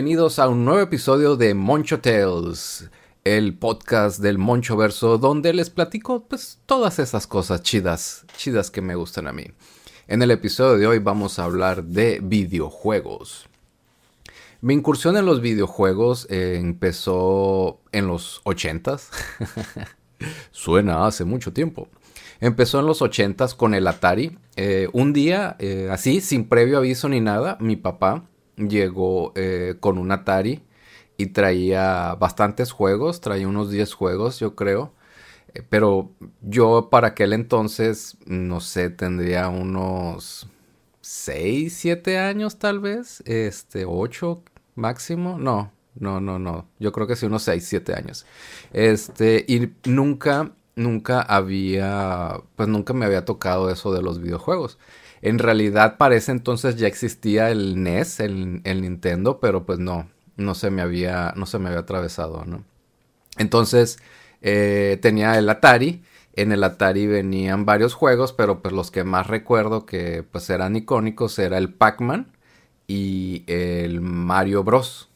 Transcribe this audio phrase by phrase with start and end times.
[0.00, 2.88] bienvenidos a un nuevo episodio de Moncho Tales,
[3.22, 8.80] el podcast del Moncho Verso, donde les platico pues todas esas cosas chidas, chidas que
[8.80, 9.44] me gustan a mí.
[10.08, 13.46] En el episodio de hoy vamos a hablar de videojuegos.
[14.62, 19.10] Mi incursión en los videojuegos empezó en los 80s.
[20.50, 21.88] Suena hace mucho tiempo.
[22.40, 24.38] Empezó en los 80s con el Atari.
[24.56, 28.29] Eh, un día, eh, así, sin previo aviso ni nada, mi papá
[28.68, 30.62] llegó eh, con un Atari
[31.16, 34.92] y traía bastantes juegos, traía unos 10 juegos yo creo.
[35.54, 36.10] Eh, pero
[36.42, 40.48] yo para aquel entonces, no sé, tendría unos
[41.02, 44.42] 6, 7 años tal vez, este, 8
[44.76, 48.26] máximo, no, no, no, no, yo creo que sí, unos 6, 7 años.
[48.72, 54.78] Este, y nunca, nunca había, pues nunca me había tocado eso de los videojuegos.
[55.22, 60.54] En realidad para ese entonces ya existía el NES, el, Nintendo, pero pues no, no
[60.54, 62.64] se me había, no se me había atravesado, ¿no?
[63.36, 63.98] Entonces
[64.40, 66.02] eh, tenía el Atari.
[66.34, 70.76] En el Atari venían varios juegos, pero pues los que más recuerdo que pues eran
[70.76, 72.32] icónicos era el Pac-Man
[72.86, 75.09] y el Mario Bros.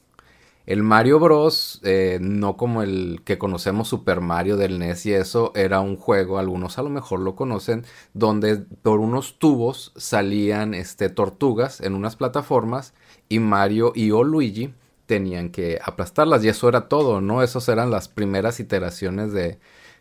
[0.67, 5.53] El Mario Bros, eh, no como el que conocemos Super Mario del NES y eso,
[5.55, 7.85] era un juego, algunos a lo mejor lo conocen,
[8.15, 12.95] donde por unos tubos salían este, tortugas en unas plataformas
[13.29, 14.73] y Mario y o Luigi
[15.05, 17.43] tenían que aplastarlas y eso era todo, ¿no?
[17.43, 19.59] Esas eran las primeras iteraciones de,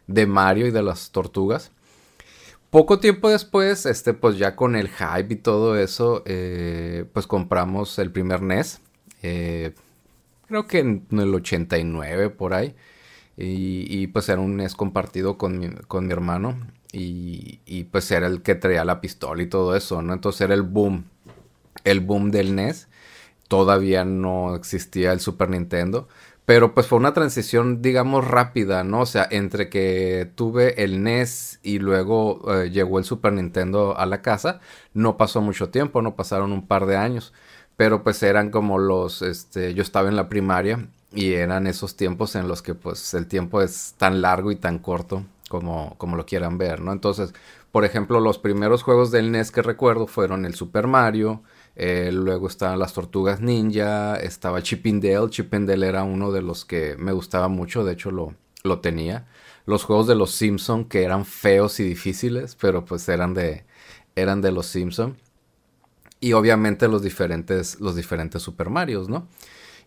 [0.08, 1.72] de Mario y de las tortugas.
[2.69, 8.00] Poco tiempo después, este, pues ya con el hype y todo eso, eh, pues compramos
[8.00, 8.81] el primer NES.
[9.22, 9.73] Eh,
[10.54, 12.76] creo que en el 89 por ahí.
[13.36, 16.56] Y, pues era un NES compartido con mi, con mi hermano.
[16.92, 20.14] Y, pues era el que traía la pistola y todo eso, ¿no?
[20.14, 21.06] Entonces era el boom.
[21.84, 22.88] El boom del NES.
[23.48, 26.08] Todavía no existía el Super Nintendo.
[26.46, 29.02] Pero pues fue una transición, digamos, rápida, ¿no?
[29.02, 34.06] O sea, entre que tuve el NES y luego eh, llegó el Super Nintendo a
[34.06, 34.59] la casa,
[34.94, 37.34] no pasó mucho tiempo, no pasaron un par de años
[37.78, 42.35] pero pues eran como los, este, yo estaba en la primaria y eran esos tiempos
[42.35, 46.25] en los que pues el tiempo es tan largo y tan corto como, como lo
[46.25, 46.91] quieran ver, ¿no?
[46.91, 47.34] Entonces,
[47.72, 51.44] por ejemplo, los primeros juegos del NES que recuerdo fueron el Super Mario,
[51.75, 57.11] eh, luego estaban las Tortugas Ninja, estaba Chippendale, Chippendale era uno de los que me
[57.11, 59.28] gustaba mucho, de hecho lo, lo tenía.
[59.66, 63.66] Los juegos de los Simpson que eran feos y difíciles, pero pues eran de,
[64.16, 65.17] eran de los Simpson
[66.23, 69.28] y obviamente los diferentes, los diferentes Super Marios, ¿no?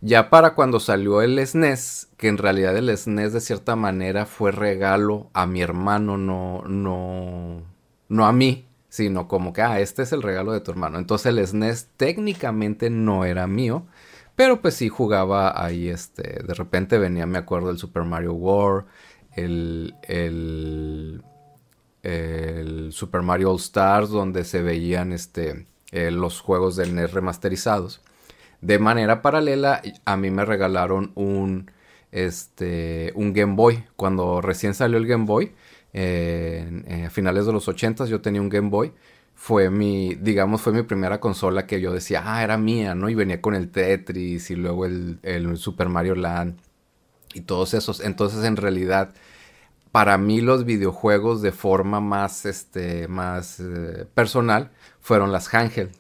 [0.03, 4.53] Ya para cuando salió el SNES, que en realidad el SNES de cierta manera fue
[4.53, 7.63] regalo a mi hermano, no, no,
[8.11, 10.99] no a mí, sino como que, ah, este es el regalo de tu hermano.
[10.99, 13.87] Entonces el SNES técnicamente no era mío,
[14.35, 18.85] pero pues sí jugaba ahí, este, de repente venía, me acuerdo, el Super Mario World,
[19.37, 21.23] el, el,
[22.03, 28.01] el Super Mario All Stars, donde se veían, este, eh, los juegos del NES remasterizados.
[28.61, 31.71] De manera paralela, a mí me regalaron un,
[32.13, 33.85] este, un Game Boy.
[33.97, 35.53] Cuando recién salió el Game Boy,
[35.93, 38.93] eh, a finales de los 80 yo tenía un Game Boy.
[39.35, 43.11] Fue mi, digamos, fue mi primera consola que yo decía, ah, era mía, ¿no?
[43.11, 46.57] Y venía con el Tetris y luego el, el Super Mario Land
[47.35, 48.01] y todos esos.
[48.01, 49.13] Entonces, en realidad,
[49.97, 54.71] para mí los videojuegos de forma más, este, más eh, personal
[55.01, 55.91] fueron las handheld.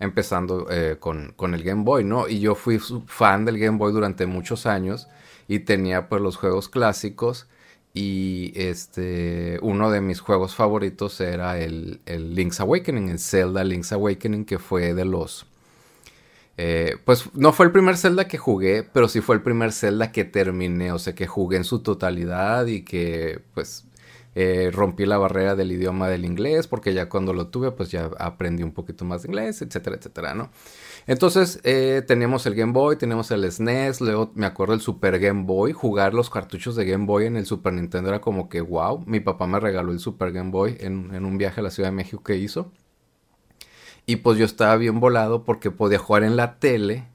[0.00, 2.28] Empezando eh, con, con, el Game Boy, ¿no?
[2.28, 5.06] Y yo fui fan del Game Boy durante muchos años
[5.48, 7.46] y tenía pues los juegos clásicos
[7.92, 13.92] y este uno de mis juegos favoritos era el, el Link's Awakening, el Zelda Link's
[13.92, 15.44] Awakening que fue de los
[16.58, 20.12] eh, pues no fue el primer Zelda que jugué, pero sí fue el primer Zelda
[20.12, 23.86] que terminé, o sea, que jugué en su totalidad y que pues
[24.34, 28.10] eh, rompí la barrera del idioma del inglés, porque ya cuando lo tuve, pues ya
[28.18, 30.50] aprendí un poquito más de inglés, etcétera, etcétera, ¿no?
[31.06, 35.44] Entonces, eh, tenemos el Game Boy, tenemos el SNES, luego me acuerdo el Super Game
[35.44, 39.02] Boy, jugar los cartuchos de Game Boy en el Super Nintendo era como que wow,
[39.06, 41.96] mi papá me regaló el Super Game Boy en un viaje a la Ciudad de
[41.96, 42.72] México que hizo.
[44.06, 47.08] Y pues yo estaba bien volado porque podía jugar en la tele,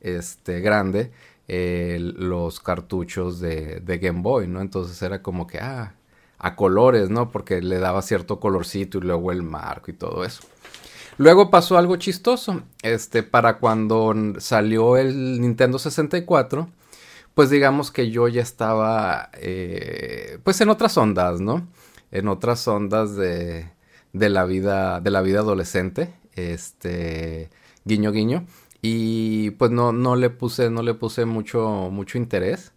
[0.00, 1.12] este, grande,
[1.48, 4.60] los cartuchos de, de, Game Boy, ¿no?
[4.60, 5.94] Entonces era como que, ah,
[6.38, 7.30] a colores, ¿no?
[7.30, 10.42] Porque le daba cierto colorcito y luego el marco y todo eso.
[11.18, 16.68] Luego pasó algo chistoso, este, para cuando salió el Nintendo 64,
[17.34, 21.66] pues digamos que yo ya estaba, eh, pues en otras ondas, ¿no?
[22.10, 23.70] En otras ondas de,
[24.18, 27.50] de la vida, de la vida adolescente, este,
[27.84, 28.46] guiño guiño.
[28.82, 32.72] Y pues no, no le puse, no le puse mucho, mucho interés.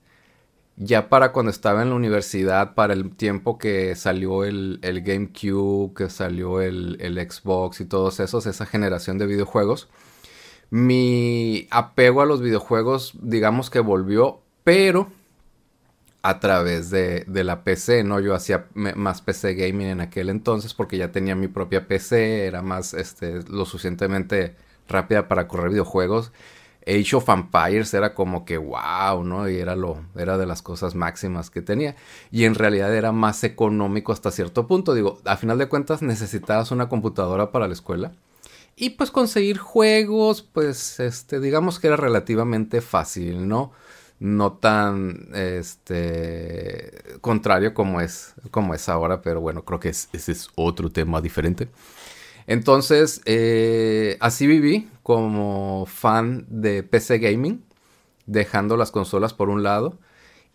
[0.78, 5.94] Ya para cuando estaba en la universidad, para el tiempo que salió el, el GameCube,
[5.94, 9.90] que salió el, el Xbox y todos esos, esa generación de videojuegos,
[10.70, 15.12] mi apego a los videojuegos, digamos que volvió, pero
[16.22, 18.20] a través de, de, la PC, ¿no?
[18.20, 22.62] Yo hacía más PC gaming en aquel entonces porque ya tenía mi propia PC, era
[22.62, 24.56] más, este, lo suficientemente
[24.88, 26.32] rápida para correr videojuegos.
[26.88, 29.48] Age of Empires era como que wow, ¿no?
[29.48, 31.96] Y era lo, era de las cosas máximas que tenía.
[32.32, 34.94] Y en realidad era más económico hasta cierto punto.
[34.94, 38.14] Digo, a final de cuentas necesitabas una computadora para la escuela.
[38.76, 43.72] Y pues conseguir juegos, pues, este, digamos que era relativamente fácil, ¿no?
[44.20, 50.50] No tan este contrario como es como es ahora pero bueno creo que ese es
[50.56, 51.70] otro tema diferente.
[52.48, 57.64] Entonces eh, así viví como fan de PC gaming
[58.26, 59.98] dejando las consolas por un lado.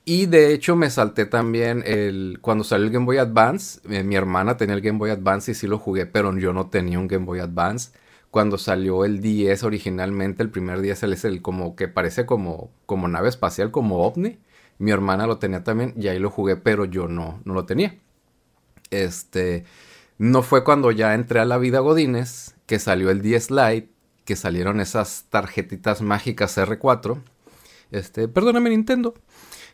[0.07, 4.17] Y de hecho me salté también el cuando salió el Game Boy Advance eh, mi
[4.17, 7.09] hermana tenía el Game Boy Advance y sí lo jugué pero yo no tenía un
[7.09, 7.91] Game Boy Advance
[8.35, 13.07] cuando salió el 10 originalmente, el primer 10 es el como que parece como, como
[13.07, 14.41] nave espacial, como ovni.
[14.79, 17.97] Mi hermana lo tenía también y ahí lo jugué, pero yo no, no lo tenía.
[18.91, 19.65] Este,
[20.19, 23.91] no fue cuando ya entré a la vida Godines que salió el 10 Lite,
[24.25, 27.23] que salieron esas tarjetitas mágicas R4.
[27.93, 29.15] Este, perdóname Nintendo.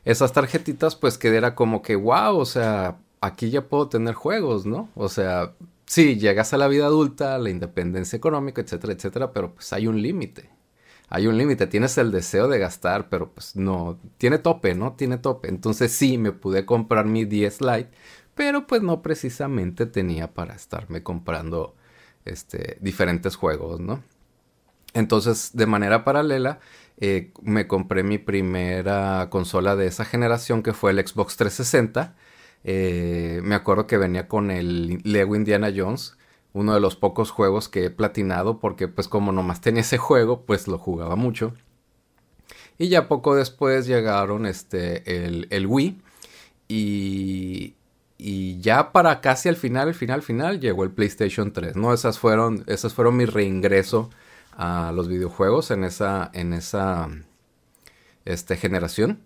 [0.05, 4.67] Esas tarjetitas pues que era como que wow, o sea, aquí ya puedo tener juegos,
[4.67, 4.91] ¿no?
[4.97, 5.55] O sea,
[5.91, 10.01] sí, llegas a la vida adulta, la independencia económica, etcétera, etcétera, pero pues hay un
[10.01, 10.51] límite.
[11.09, 14.93] Hay un límite, tienes el deseo de gastar, pero pues no, tiene tope, ¿no?
[14.95, 15.49] Tiene tope.
[15.49, 17.91] Entonces sí, me pude comprar mi 10 Lite,
[18.37, 21.75] pero pues no precisamente tenía para estarme comprando
[22.25, 24.03] este, diferentes juegos, ¿no?
[24.95, 26.61] Entonces, de manera paralela,
[26.99, 32.15] eh, me compré mi primera consola de esa generación que fue el Xbox 360
[32.65, 36.17] eh, me acuerdo que venía con el Lego Indiana Jones,
[36.53, 40.43] uno de los pocos juegos que he platinado porque pues como nomás tenía ese juego,
[40.43, 41.55] pues lo jugaba mucho.
[42.79, 46.01] Y ya poco después llegaron este, el, el Wii
[46.69, 47.75] y,
[48.17, 51.93] y ya para casi al final, al final, final, llegó el PlayStation 3, ¿no?
[51.93, 54.11] Esas fueron, esas fueron mi reingreso
[54.57, 57.09] a los videojuegos en esa, en esa
[58.25, 59.21] este, generación.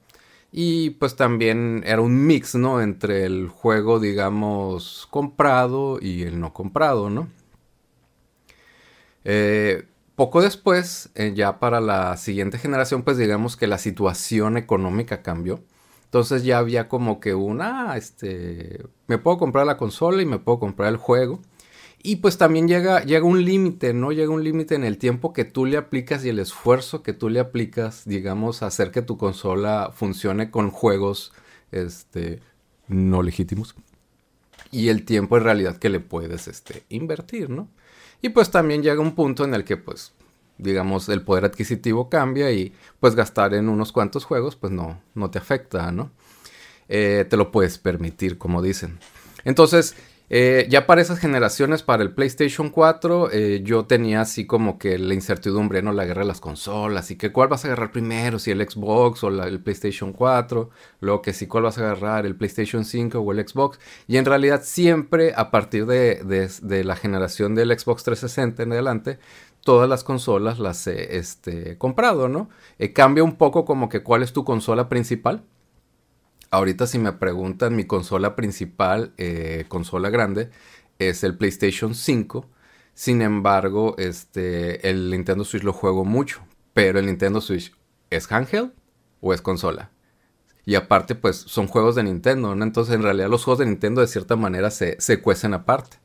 [0.57, 2.81] Y pues también era un mix, ¿no?
[2.81, 7.29] Entre el juego, digamos, comprado y el no comprado, ¿no?
[9.25, 9.85] Eh,
[10.15, 15.59] poco después, eh, ya para la siguiente generación, pues digamos que la situación económica cambió.
[16.05, 20.39] Entonces ya había como que una, ah, este, me puedo comprar la consola y me
[20.39, 21.41] puedo comprar el juego.
[22.07, 24.13] Y pues también llega, llega un límite, ¿no?
[24.13, 27.31] Llega un límite en el tiempo que tú le aplicas y el esfuerzo que tú
[27.31, 31.33] le aplicas, digamos, a hacer que tu consola funcione con juegos
[31.73, 32.41] este,
[32.89, 33.75] no legítimos.
[34.71, 37.71] Y el tiempo en realidad que le puedes este, invertir, ¿no?
[38.21, 40.13] Y pues también llega un punto en el que pues
[40.59, 45.31] digamos el poder adquisitivo cambia y pues gastar en unos cuantos juegos pues no, no
[45.31, 46.11] te afecta, ¿no?
[46.91, 48.99] Eh, te lo puedes permitir, como dicen.
[49.45, 49.97] Entonces,
[50.31, 54.99] eh, ya para esas generaciones, para el PlayStation 4, eh, yo tenía así como que
[54.99, 55.93] la incertidumbre, ¿no?
[55.93, 59.23] La guerra de las consolas y que cuál vas a agarrar primero, si el Xbox
[59.23, 60.71] o el PlayStation 4,
[61.01, 63.79] luego que si cuál vas a agarrar, el PlayStation 5 o el Xbox.
[64.07, 69.19] Y en realidad siempre a partir de, la generación del Xbox 360 en adelante,
[69.63, 72.49] todas las consolas las he este, comprado, ¿no?
[72.79, 75.45] Eh, cambia un poco como que cuál es tu consola principal
[76.55, 80.51] ahorita si me preguntan mi consola principal, eh, consola grande,
[80.99, 82.49] es el PlayStation 5.
[82.95, 86.41] Sin embargo, este, el Nintendo Switch lo juego mucho.
[86.73, 87.75] Pero el Nintendo Switch,
[88.11, 88.73] ¿es handheld
[89.21, 89.91] o es consola?
[90.65, 92.65] Y aparte, pues son juegos de Nintendo, ¿no?
[92.65, 95.99] Entonces, en realidad, los juegos de Nintendo de cierta manera se, se cuecen aparte.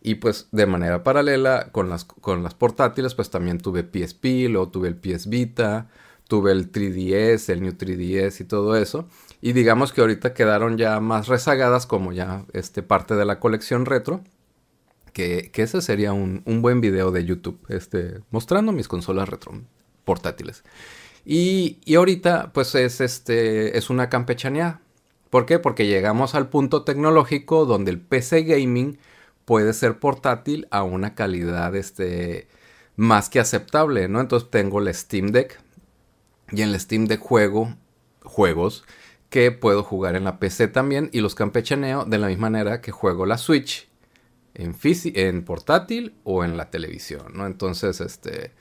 [0.00, 4.68] Y pues de manera paralela con las, con las portátiles, pues también tuve PSP, luego
[4.68, 5.88] tuve el PS Vita,
[6.28, 9.08] tuve el 3DS, el New 3DS y todo eso.
[9.40, 13.86] Y digamos que ahorita quedaron ya más rezagadas como ya este, parte de la colección
[13.86, 14.22] retro.
[15.12, 19.62] Que, ese sería un, buen video de YouTube, este, mostrando mis consolas retro
[20.04, 20.62] portátiles.
[21.24, 24.80] Y, y, ahorita pues es, este, es una campechaneada.
[25.30, 25.58] ¿Por qué?
[25.58, 28.98] Porque llegamos al punto tecnológico donde el PC gaming
[29.44, 32.48] puede ser portátil a una calidad este,
[32.96, 34.20] más que aceptable, ¿no?
[34.20, 35.58] Entonces tengo el Steam Deck
[36.52, 37.74] y en el Steam Deck juego
[38.22, 38.84] juegos
[39.36, 42.90] que puedo jugar en la PC también y los campechaneo de la misma manera que
[42.90, 43.86] juego la Switch
[44.54, 47.44] en, en portátil o en la televisión, ¿no?
[47.44, 48.52] Entonces, este,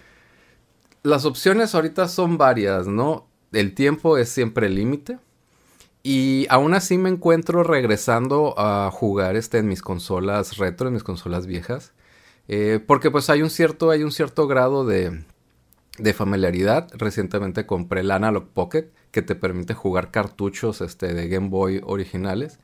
[1.02, 3.26] las opciones ahorita son varias, ¿no?
[3.54, 5.18] El tiempo es siempre el límite.
[6.04, 11.04] Y aún así me encuentro regresando a jugar este en mis consolas retro, en mis
[11.04, 11.94] consolas viejas.
[12.50, 15.24] Eh, porque pues hay un cierto, hay un cierto grado de,
[15.98, 16.90] de familiaridad.
[16.94, 22.60] Recientemente compré el Analog Pocket que te permite jugar cartuchos este, de Game Boy originales.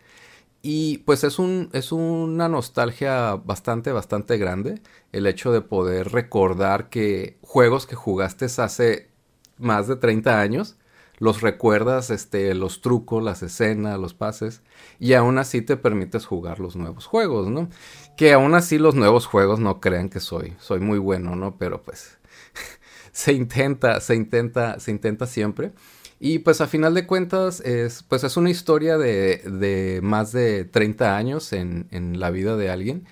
[0.63, 6.89] Y pues es, un, es una nostalgia bastante, bastante grande el hecho de poder recordar
[6.89, 9.09] que juegos que jugaste hace
[9.57, 10.77] más de 30 años,
[11.17, 14.61] los recuerdas, este, los trucos, las escenas, los pases,
[14.99, 17.69] y aún así te permites jugar los nuevos juegos, ¿no?
[18.17, 21.57] Que aún así los nuevos juegos no crean que soy, soy muy bueno, ¿no?
[21.57, 22.19] Pero pues
[23.11, 25.71] se intenta, se intenta, se intenta siempre.
[26.19, 30.65] Y pues a final de cuentas es, pues es una historia de, de más de
[30.65, 33.07] 30 años en, en, la vida de alguien.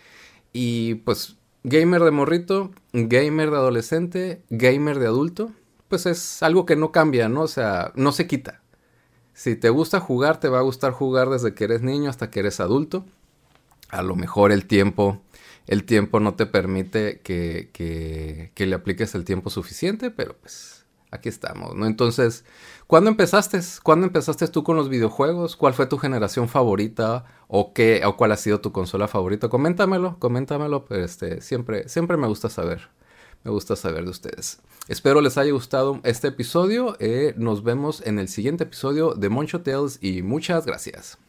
[0.53, 5.51] Y pues gamer de morrito, gamer de adolescente, gamer de adulto,
[5.87, 7.41] pues es algo que no cambia, ¿no?
[7.41, 8.61] O sea, no se quita.
[9.33, 12.41] Si te gusta jugar, te va a gustar jugar desde que eres niño hasta que
[12.41, 13.05] eres adulto.
[13.89, 15.21] A lo mejor el tiempo,
[15.69, 17.69] el tiempo no te permite que,
[18.55, 21.85] que, le apliques el tiempo suficiente, pero pues aquí estamos, ¿no?
[21.85, 22.43] Entonces,
[22.87, 23.59] ¿cuándo empezaste?
[23.83, 25.55] ¿Cuándo empezaste tú con los videojuegos?
[25.55, 27.25] ¿Cuál fue tu generación favorita?
[27.47, 28.01] ¿O qué?
[28.03, 29.47] ¿O cuál ha sido tu consola favorita?
[29.47, 32.89] Coméntamelo, coméntamelo, este, siempre, siempre me gusta saber.
[33.43, 34.61] Me gusta saber de ustedes.
[34.87, 36.97] Espero les haya gustado este episodio.
[36.99, 41.19] Eh, nos vemos en el siguiente episodio de Moncho Tales y muchas gracias.